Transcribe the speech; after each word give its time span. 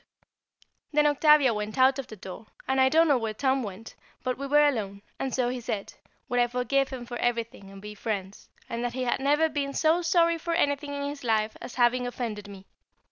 [Sidenote: 0.01 0.57
Forgiveness] 0.57 0.91
Then 0.93 1.11
Octavia 1.31 1.53
went 1.53 1.77
out 1.77 1.99
of 1.99 2.07
the 2.07 2.15
other 2.15 2.21
door, 2.21 2.47
and 2.67 2.81
I 2.81 2.89
don't 2.89 3.07
know 3.07 3.19
where 3.19 3.35
Tom 3.35 3.61
went, 3.61 3.93
but 4.23 4.35
we 4.35 4.47
were 4.47 4.67
alone, 4.67 5.03
and 5.19 5.31
so 5.31 5.49
he 5.49 5.61
said, 5.61 5.93
would 6.27 6.39
I 6.39 6.47
forgive 6.47 6.89
him 6.89 7.05
for 7.05 7.17
everything 7.17 7.69
and 7.69 7.79
be 7.79 7.93
friends, 7.93 8.49
that 8.67 8.93
he 8.93 9.03
had 9.03 9.19
never 9.19 9.47
been 9.47 9.73
so 9.75 10.01
sorry 10.01 10.39
for 10.39 10.55
anything 10.55 10.95
in 10.95 11.03
his 11.07 11.23
life 11.23 11.55
as 11.61 11.75
having 11.75 12.07
offended 12.07 12.47
me. 12.47 12.65